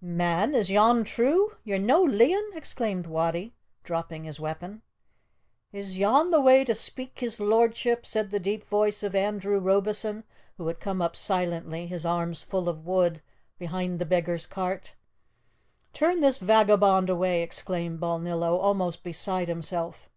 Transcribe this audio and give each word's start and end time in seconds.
"Man, 0.00 0.54
is 0.54 0.70
yon 0.70 1.04
true? 1.04 1.56
Ye're 1.64 1.78
no 1.78 2.02
leein'?" 2.02 2.56
exclaimed 2.56 3.06
Wattie, 3.06 3.52
dropping 3.84 4.24
his 4.24 4.40
weapon. 4.40 4.80
"Is 5.70 5.98
yon 5.98 6.30
the 6.30 6.40
way 6.40 6.64
to 6.64 6.74
speak 6.74 7.16
to 7.16 7.26
his 7.26 7.40
lordship?" 7.40 8.06
said 8.06 8.30
the 8.30 8.40
deep 8.40 8.64
voice 8.64 9.02
of 9.02 9.14
Andrew 9.14 9.58
Robieson, 9.58 10.24
who 10.56 10.66
had 10.68 10.80
come 10.80 11.02
up 11.02 11.14
silently, 11.14 11.86
his 11.88 12.06
arms 12.06 12.42
full 12.42 12.70
of 12.70 12.86
wood, 12.86 13.20
behind 13.58 13.98
the 13.98 14.06
beggar's 14.06 14.46
cart. 14.46 14.94
"Turn 15.92 16.22
this 16.22 16.38
vagabond 16.38 17.10
away!" 17.10 17.42
exclaimed 17.42 18.00
Balnillo, 18.00 18.56
almost 18.62 19.02
beside 19.04 19.48
himself. 19.48 20.08